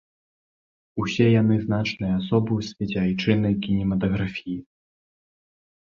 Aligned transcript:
Усе 1.03 1.27
яны 1.41 1.55
значныя 1.67 2.13
асобы 2.21 2.51
ў 2.59 2.61
свеце 2.71 2.97
айчыннай 3.03 3.53
кінематаграфіі. 3.67 4.57